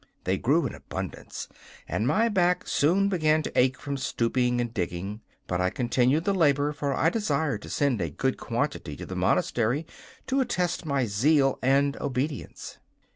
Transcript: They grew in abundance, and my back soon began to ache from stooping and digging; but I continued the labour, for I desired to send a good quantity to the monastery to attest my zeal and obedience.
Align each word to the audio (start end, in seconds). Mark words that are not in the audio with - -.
They 0.23 0.35
grew 0.39 0.65
in 0.65 0.73
abundance, 0.73 1.47
and 1.87 2.07
my 2.07 2.27
back 2.27 2.67
soon 2.67 3.07
began 3.07 3.43
to 3.43 3.55
ache 3.55 3.77
from 3.79 3.97
stooping 3.97 4.59
and 4.59 4.73
digging; 4.73 5.21
but 5.45 5.61
I 5.61 5.69
continued 5.69 6.23
the 6.25 6.33
labour, 6.33 6.73
for 6.73 6.95
I 6.95 7.11
desired 7.11 7.61
to 7.61 7.69
send 7.69 8.01
a 8.01 8.09
good 8.09 8.35
quantity 8.35 8.95
to 8.95 9.05
the 9.05 9.15
monastery 9.15 9.85
to 10.25 10.41
attest 10.41 10.87
my 10.87 11.05
zeal 11.05 11.59
and 11.61 11.97
obedience. 12.01 12.79